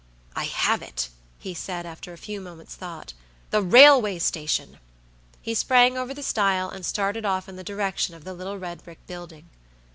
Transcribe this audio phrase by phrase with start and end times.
[0.35, 3.13] "I have it," he said, after a few minutes' thought;
[3.51, 4.79] "the railway station!"
[5.43, 8.83] He sprang over the stile, and started off in the direction of the little red
[8.83, 9.47] brick building.